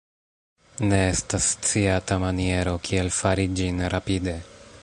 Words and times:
Ne 0.93 1.01
estas 1.09 1.49
sciata 1.57 2.19
maniero 2.25 2.75
kiel 2.89 3.15
fari 3.19 3.49
ĝin 3.61 3.89
rapide. 3.97 4.39